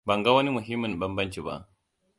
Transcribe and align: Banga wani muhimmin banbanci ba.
Banga 0.05 0.29
wani 0.35 0.49
muhimmin 0.55 0.97
banbanci 1.03 1.41
ba. 1.49 1.55